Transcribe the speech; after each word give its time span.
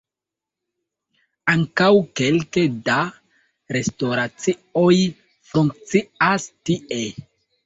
Ankaŭ 1.51 1.89
kelke 2.21 2.63
da 2.87 2.95
restoracioj 3.77 4.95
funkcias 5.53 6.49
tie. 6.51 7.03